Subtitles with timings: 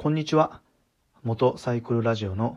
[0.00, 0.60] こんにちは。
[1.24, 2.56] 元サイクルラジオの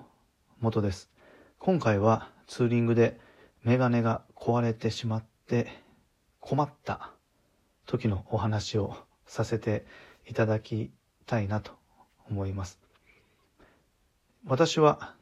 [0.60, 1.10] 元です。
[1.58, 3.20] 今回はツーリングで
[3.64, 5.68] メガネが壊れてしまって
[6.40, 7.10] 困った
[7.88, 9.88] 時のお話をさせて
[10.28, 10.92] いただき
[11.26, 11.72] たいなと
[12.30, 12.80] 思います。
[14.46, 15.16] 私は、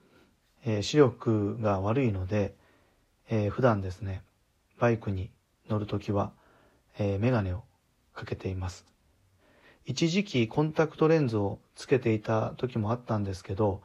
[0.65, 2.53] えー、視力が悪いので、
[3.29, 4.23] えー、普段ですね、
[4.77, 5.31] バイクに
[5.69, 6.33] 乗るときは、
[6.97, 7.63] えー、メガネを
[8.13, 8.85] かけています。
[9.89, 13.81] 一時期コンタクトレンズをつけていた時もあったんですけど、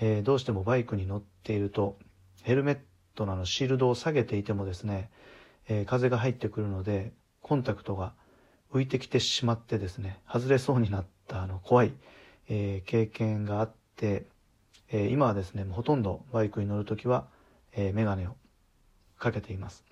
[0.00, 1.96] えー、どうしてもバイクに乗っていると
[2.42, 2.78] ヘルメッ
[3.14, 5.08] トののシールドを下げていてもですね、
[5.68, 8.12] えー、風が入ってくるのでコンタクトが
[8.74, 11.92] 浮いてきてしまってですね外れそうになったあの怖い、
[12.48, 14.26] えー、経験があって、
[14.90, 17.28] え今はですねほとんどバイクに乗る時は、
[17.72, 18.34] えー、メガネを
[19.16, 19.84] かけています。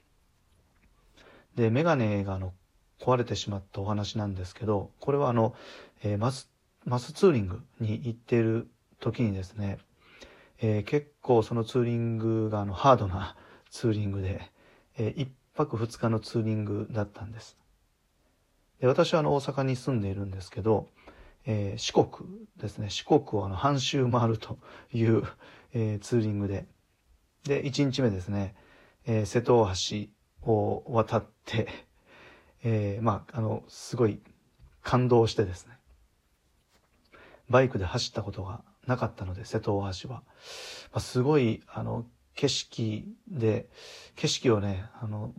[1.55, 2.53] でメガネがあの
[3.01, 5.55] 壊れてしまったお話なんですけど、これはあの、
[6.03, 6.51] えー、マス、
[6.85, 8.69] マスツーリングに行っている
[9.01, 9.79] 時にですね、
[10.61, 13.37] えー、結構そのツーリングがあのハードな
[13.71, 14.51] ツーリングで、
[14.97, 17.57] えー、1泊2日のツーリングだったんです。
[18.81, 20.89] で私はあの大阪に住んでいるんですけど、
[21.47, 24.59] えー、四国ですね、四国をあの半周回ると
[24.93, 25.23] いう、
[25.73, 26.67] えー、ツーリングで、
[27.45, 28.55] で、1日目ですね、
[29.07, 29.73] えー、瀬戸大
[30.47, 31.69] 橋を渡って、
[32.65, 34.21] えー、まあ、あの、すごい
[34.83, 35.75] 感動してですね、
[37.49, 40.17] バイクで走ったことがなかったので、瀬戸大橋は。
[40.17, 40.23] ま
[40.95, 43.69] あ、すごい、あの、景色で、
[44.17, 45.33] 景色をね、あの、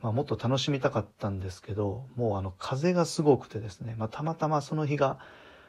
[0.00, 5.18] まあ、もっと楽しみたかったんですけど、もうあの、風がすごくてですね、まあ、たまたまその日が、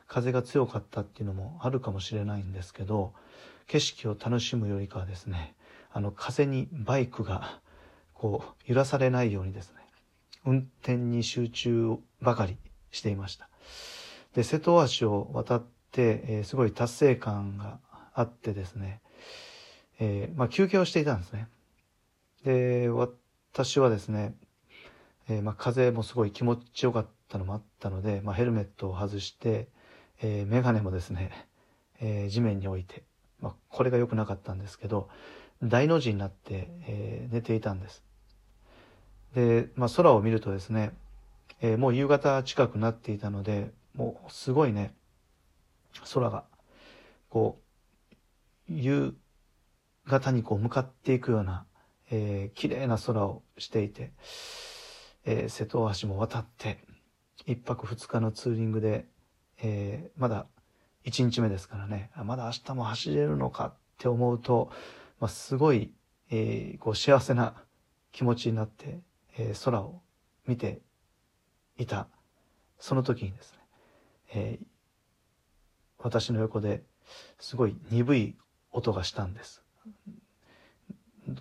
[0.07, 3.13] 風が強かったっていうのもあるかもしれないんですけど、
[3.67, 5.55] 景色を楽しむよりかはですね、
[5.91, 7.59] あの、風にバイクが、
[8.13, 9.84] こう、揺らされないようにですね、
[10.45, 12.57] 運転に集中ばかり
[12.91, 13.49] していました。
[14.33, 17.79] で、瀬戸大橋を渡って、えー、すごい達成感が
[18.13, 19.01] あってですね、
[19.99, 21.47] えー、まあ、休憩をしていたんですね。
[22.43, 24.35] で、私はですね、
[25.29, 29.67] えー、まあ、風もすごい気持ちよかったのもあったので、まあ、ヘルメットを外して、
[30.21, 31.31] えー、メガネもですね、
[31.99, 33.03] えー、地面に置いて、
[33.39, 35.09] まあ、これが良くなかったんですけど、
[35.63, 38.03] 大の字になって、えー、寝ていたんです。
[39.35, 40.93] で、まあ、空を見るとですね、
[41.61, 44.95] えー、もう夕方近くなっていたので、もうすごいね、
[46.13, 46.45] 空が、
[47.29, 48.15] こう、
[48.69, 49.13] 夕
[50.05, 51.65] 方にこう向かっていくような、
[52.09, 54.13] えー、綺麗な空をしていて、
[55.25, 56.79] えー、瀬戸大橋も渡って、
[57.45, 59.05] 一泊二日のツーリングで、
[59.61, 60.45] えー、まだ
[61.03, 64.71] 一日目ですからね、まだ明日も走れるのかって思うと、
[65.19, 65.91] まあ、すごい、
[66.29, 67.53] えー、こう幸せな
[68.13, 68.99] 気持ちになって、
[69.37, 70.01] えー、空を
[70.47, 70.81] 見て
[71.77, 72.07] いた、
[72.79, 73.59] その時にですね、
[74.33, 74.65] えー、
[75.99, 76.83] 私の横で
[77.39, 78.35] すごい鈍い
[78.71, 79.61] 音がしたんです。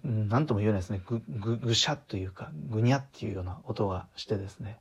[0.02, 1.02] 何とも言えないですね。
[1.06, 4.78] ぐ、ぐ、ぐしゃというか、ぐにゃっていうような音がしてですね。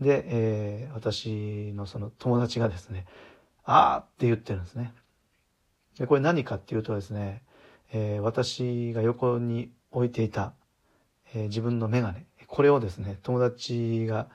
[0.00, 3.06] で、えー、私のその友達がですね、
[3.64, 4.92] あーって言ってるんですね。
[5.98, 7.42] で、これ何かっていうとですね、
[7.92, 10.54] えー、私が横に置いていた
[11.34, 14.28] えー、自分のメガネ、これをですね、友達が、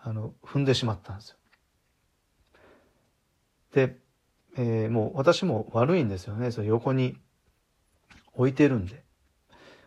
[0.00, 1.36] あの、踏んでしまったんですよ。
[3.72, 3.96] で、
[4.56, 6.50] えー、もう私も悪いんですよね。
[6.50, 7.16] それ横に
[8.34, 9.04] 置いてるんで。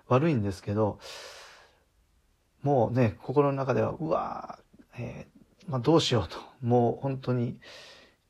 [0.08, 1.00] 悪いんですけど、
[2.62, 4.59] もうね、心の中では、うわ
[4.98, 6.38] えー、まあ、どうしようと。
[6.62, 7.58] もう本当に、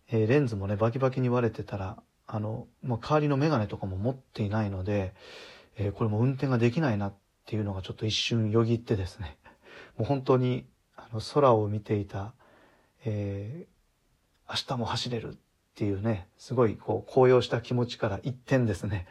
[0.09, 5.15] えー、レンズもね、バキバキに割れてたら、あの、まあ、代わりのメガネとかも持っていないので、
[5.77, 7.13] えー、これも運転ができないなっ
[7.49, 9.35] っていうのがちょっと一瞬よぎってですね、
[9.97, 12.35] もう本当にあの空を見ていた、
[13.05, 15.37] えー、明日も走れるっ
[15.73, 19.07] ていうね、すごいこう高揚した気持ちから一転ですね、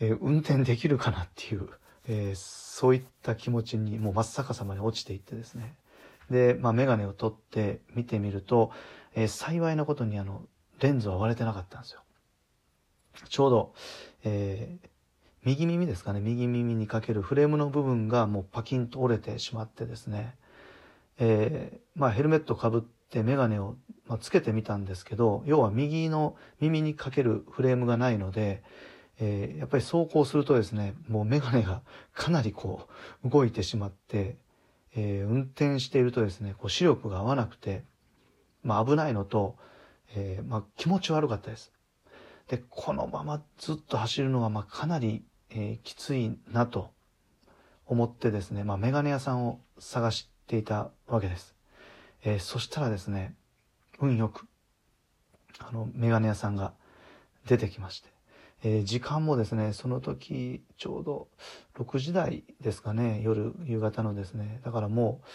[0.00, 1.68] えー、運転できるかなっていう、
[2.08, 5.76] えー、そういった気持ちにもう真っ逆さまに落ちていってですね。
[6.28, 8.72] で、まあメガネを取って見てみると、
[9.14, 10.42] えー、幸いなことにあの、
[10.80, 12.00] レンズは割れてなかったんですよ。
[13.28, 13.74] ちょうど、
[14.24, 14.89] えー、
[15.44, 20.36] 右耳ですかね、右耳にかけるフレームの部分がもうパキンと折れてしまってですね、
[21.18, 23.76] えー、まあヘルメットかぶってメガネを、
[24.06, 28.62] まあ、つけてみたんですけど、要は右の耳にかけるフレームがないので、
[29.18, 31.82] えー、やっぱり走行するとですね、もうメガネが
[32.12, 32.88] かなりこ
[33.24, 34.36] う動いてしまって、
[34.94, 37.84] えー、運転しているとですね、こう視力が合わなくて、
[38.62, 39.56] まあ危ないのと、
[40.14, 41.72] えー、まあ気持ち悪かったです。
[42.48, 46.90] で、このままずっと走るのはまあかなりえー、きついなと
[47.86, 51.54] 思ってですね、まあ、メガネ屋さんを探していたわけです。
[52.22, 53.34] えー、そしたらですね、
[53.98, 54.46] 運よく、
[55.58, 56.72] あの、メガネ屋さんが
[57.46, 58.08] 出てきまして、
[58.62, 61.28] えー、時間もですね、その時、ちょうど
[61.78, 64.60] 6時台ですかね、夜、夕方のですね。
[64.64, 65.26] だからもう、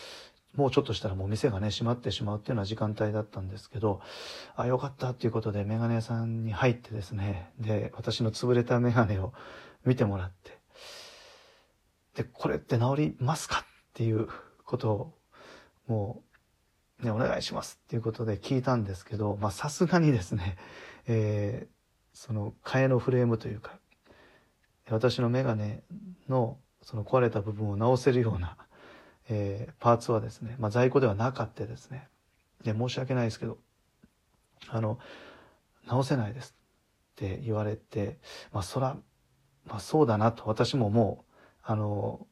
[0.55, 4.01] もうちょっとしたらもう店がね、閉まってしまうっていうような時間帯だったんですけど、
[4.55, 9.33] あ、よかったっていうことでメガネ屋さんに入ってですね、で、私の潰れたメガネを
[9.85, 10.57] 見てもらって、
[12.15, 14.27] で、これって治りますかっていう
[14.63, 15.13] ことを、
[15.87, 16.23] も
[17.01, 20.57] う、ね、お願いしますっていうことで聞いたんですけど、まあさすがにですね、
[21.07, 23.77] えー、その替えのフレームというか、
[24.89, 25.83] 私のメガネ
[26.29, 28.57] のその壊れた部分を直せるような、
[29.29, 32.07] えー、パーツはですね、まあ、在庫ではなかったですね。
[32.63, 33.57] で、申し訳ないですけど、
[34.69, 34.99] あの、
[35.87, 36.55] 直せないです
[37.13, 38.19] って言われて、
[38.51, 38.97] まあ、そら、
[39.65, 41.33] まあ、そうだなと、私ももう、
[41.63, 42.27] あの、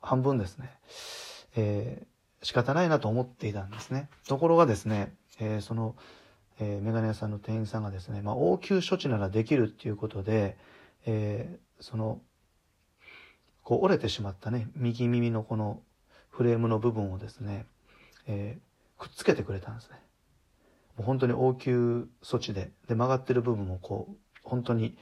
[0.00, 0.78] 半分ですね、
[1.56, 4.08] えー、仕方ないなと思っていたんですね。
[4.26, 5.96] ところがですね、えー、その、
[6.60, 10.56] えー、メガネ屋さんの店員さんがですね、まあ、応急処置ならできるっていうことで、
[11.06, 12.20] えー、その、
[13.62, 15.82] こう折れてしまったね、右耳のこの
[16.38, 17.66] フレームの部分をですね、
[18.28, 19.96] えー、くっつけてくれたんですね。
[20.96, 24.96] もう本当に応急措置で、で、曲がってる部分もこう、本当に、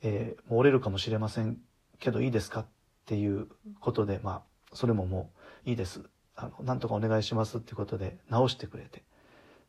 [0.00, 1.58] えー、もう折れるかもしれません
[1.98, 2.66] けどいいですかっ
[3.04, 3.48] ていう
[3.80, 4.42] ことで、まあ、
[4.72, 5.30] それもも
[5.66, 6.00] ういいです。
[6.34, 9.02] あの、なんとかお願いしますっていうことで直してくれて。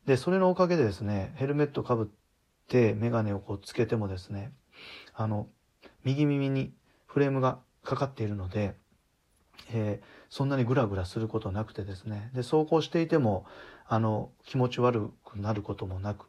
[0.06, 2.08] で、それのおかげでですね、ヘルメットかぶっ
[2.70, 4.54] てメガネをこうつけてもですね、
[5.14, 5.50] あの、
[6.06, 6.72] 右耳に
[7.06, 8.76] フレームがかかっているので、
[9.74, 13.46] えー、そんなにグラグラすることなくてですね、で、走行していても、
[13.86, 16.28] あの、気持ち悪くなることもなく、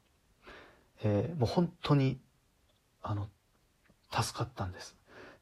[1.04, 2.19] えー、もう本当に、
[3.00, 3.28] あの、
[4.10, 4.96] 助かったんです。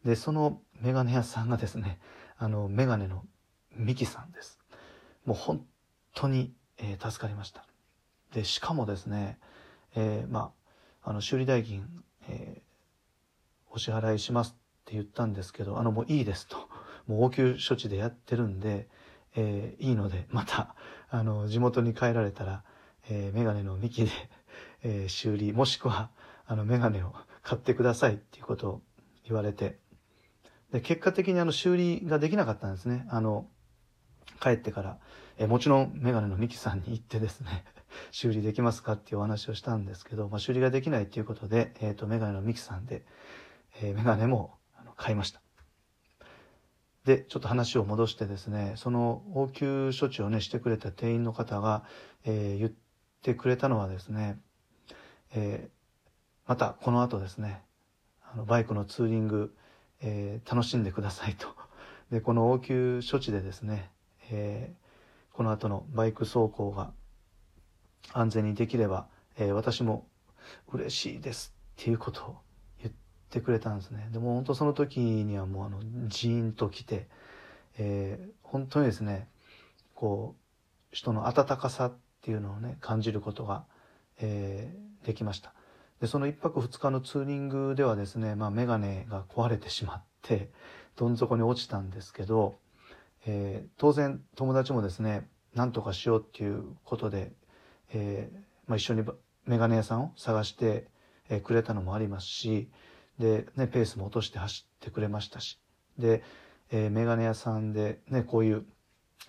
[0.05, 2.01] で、そのメガネ屋さんがですね、
[2.37, 3.25] あの、メガネの
[3.75, 4.59] ミキさんです。
[5.25, 5.65] もう本
[6.15, 7.65] 当に、えー、助かりました。
[8.35, 9.39] で、しかもですね、
[9.97, 10.53] えー、ま
[11.03, 11.89] あ、あの、修理代金、
[12.29, 16.69] えー、お支払いしますって言ったんですけど、あの、もういいですと。
[17.07, 18.89] もう応急処置でやってるんで、
[19.37, 20.75] えー、いいので、また、
[21.09, 22.65] あの、地元に帰られたら、
[23.09, 24.11] えー、メガネの幹で、
[24.83, 26.11] えー、修理、もしくは、
[26.47, 28.83] あの、メガネを買ってくださいっていうことを
[29.25, 29.79] 言われて、
[30.73, 33.07] で、結果的にあの、修理ができなかったんですね。
[33.11, 33.49] あの、
[34.41, 34.99] 帰ってから、
[35.39, 37.65] えー、もちろんメガネのミキさんに行ってですね、
[38.11, 43.05] 修理できますかっていうお話をしたんですけど、まあ、修理ができないっていうことで、えっ、ー、と、メガネのミキさんで、
[43.81, 44.59] えー、メガネも
[44.97, 45.41] 買いました。
[47.05, 51.85] で、ちょっと話を戻してですね、その応急処置をね、してくれた店員の方が、
[52.25, 52.73] えー、言っ
[53.23, 54.39] てくれたのはですね、
[55.35, 55.71] えー、
[56.47, 57.63] またこの後ですね、
[58.23, 59.55] あのバイクのツーリング、
[60.03, 61.49] えー、楽しんでくださいと。
[62.11, 63.91] で、この応急処置でですね、
[64.31, 64.75] え、
[65.33, 66.93] この後のバイク走行が
[68.13, 69.09] 安全にできれば、
[69.39, 70.07] え、私も
[70.69, 72.39] 嬉しいですっていうことを
[73.31, 74.09] ってくれたんですね。
[74.13, 75.79] でも本当その時にはもうあの、
[76.09, 77.07] ジーンと来て、
[77.79, 79.29] えー、本当にですね、
[79.95, 80.41] こう、
[80.91, 81.93] 人の温かさっ
[82.23, 83.65] ていうのをね、感じることが、
[84.21, 85.55] えー、できました。
[86.01, 90.51] で、その一泊二日のツーリングではですね、まあメガネが壊れてしまって、
[90.97, 92.59] どん底に落ちたんですけど、
[93.27, 97.33] えー、当然友達もですね、何とかしようっていうことで、
[97.93, 99.05] えー、まあ、一緒に
[99.47, 100.89] メガネ屋さんを探して、
[101.29, 102.69] えくれたのもありますし、
[103.21, 105.61] で、ね、ペースも落として走ってくれましたし、
[105.99, 106.25] で、
[106.73, 108.65] えー、メガネ屋さんでね、こういう、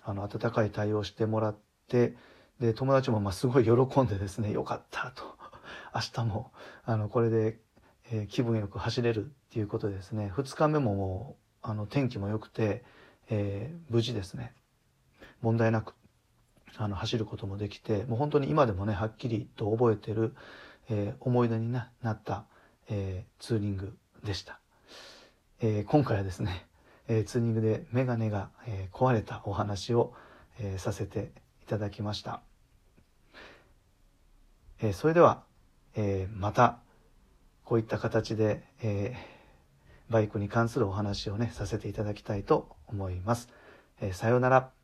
[0.02, 1.56] あの、温かい対応してもらっ
[1.88, 2.16] て、
[2.58, 5.24] で、友達もまあすごい喜んでですね、よかったと。
[5.94, 6.52] 明日も、
[6.84, 7.60] あの、これで、
[8.10, 12.84] えー、気分よく走れるっていうことでですね、二日目ももう、あの、天気も良くて、
[13.28, 14.54] えー、無事ですね、
[15.42, 15.94] 問題なく、
[16.78, 20.34] あの、走ることもできて、もう本当に今でもね、はっきりと覚えてる、
[20.88, 22.46] えー、思い出になった、
[22.94, 24.60] えー、ツーリングでした。
[25.60, 26.66] えー、今回はですね、
[27.08, 30.12] えー、ツーリングでメガネが、えー、壊れたお話を、
[30.60, 31.32] えー、させて
[31.62, 32.42] いただきました。
[34.82, 35.42] えー、それでは、
[35.96, 36.80] えー、また、
[37.64, 43.48] こういった形で、えー、バイクに関するお話をね、させていただきたいと思います。
[44.02, 44.81] えー、さようなら。